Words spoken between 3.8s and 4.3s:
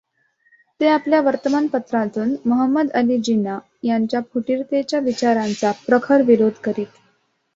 यांच्या